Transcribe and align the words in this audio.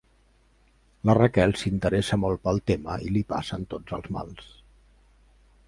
La 1.09 1.15
Raquel 1.17 1.53
s'interessa 1.63 2.19
molt 2.23 2.43
pel 2.47 2.63
tema 2.71 2.97
i 3.09 3.13
li 3.19 3.23
passen 3.35 3.69
tots 3.75 3.99
els 3.99 4.11
mals. 4.17 4.51